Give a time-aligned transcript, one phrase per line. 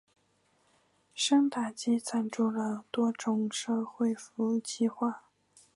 [1.13, 5.25] 山达基赞助了多种社会服务计画。